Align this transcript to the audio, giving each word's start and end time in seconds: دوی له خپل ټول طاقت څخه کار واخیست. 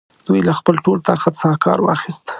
دوی 0.27 0.39
له 0.47 0.53
خپل 0.59 0.75
ټول 0.85 0.97
طاقت 1.09 1.33
څخه 1.41 1.61
کار 1.65 1.79
واخیست. 1.81 2.23